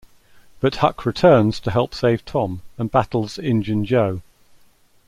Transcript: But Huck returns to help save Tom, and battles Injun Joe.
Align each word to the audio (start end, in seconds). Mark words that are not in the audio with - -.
But 0.61 0.77
Huck 0.77 1.05
returns 1.05 1.59
to 1.59 1.69
help 1.69 1.93
save 1.93 2.25
Tom, 2.25 2.63
and 2.79 2.89
battles 2.89 3.37
Injun 3.37 3.85
Joe. 3.85 4.23